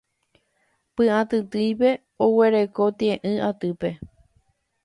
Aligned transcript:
Py'atytýipe 0.95 1.91
oguereko 2.29 2.89
te'ỹi 2.99 3.31
atýpe. 3.49 3.89